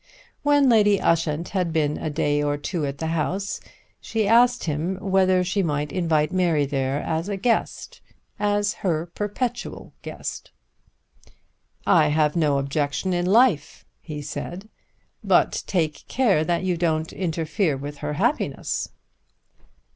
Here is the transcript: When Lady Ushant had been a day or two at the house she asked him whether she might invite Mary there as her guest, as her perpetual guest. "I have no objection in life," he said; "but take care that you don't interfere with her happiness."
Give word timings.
When 0.41 0.67
Lady 0.67 0.99
Ushant 0.99 1.49
had 1.49 1.71
been 1.71 1.99
a 1.99 2.09
day 2.09 2.41
or 2.41 2.57
two 2.57 2.87
at 2.87 2.97
the 2.97 3.05
house 3.13 3.59
she 3.99 4.27
asked 4.27 4.63
him 4.63 4.95
whether 4.95 5.43
she 5.43 5.61
might 5.61 5.91
invite 5.91 6.31
Mary 6.31 6.65
there 6.65 7.01
as 7.03 7.27
her 7.27 7.35
guest, 7.35 8.01
as 8.39 8.73
her 8.81 9.05
perpetual 9.05 9.93
guest. 10.01 10.49
"I 11.85 12.07
have 12.07 12.35
no 12.35 12.57
objection 12.57 13.13
in 13.13 13.27
life," 13.27 13.85
he 13.99 14.23
said; 14.23 14.69
"but 15.23 15.61
take 15.67 16.07
care 16.07 16.43
that 16.45 16.63
you 16.63 16.77
don't 16.77 17.13
interfere 17.13 17.77
with 17.77 17.97
her 17.99 18.13
happiness." 18.13 18.89